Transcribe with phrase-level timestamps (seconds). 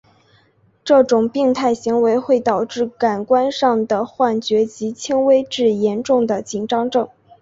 [0.83, 7.07] 这种病态行为会导致感官上的幻觉及轻微至严重的紧张症。